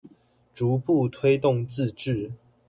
[0.55, 2.31] 逐步推動自治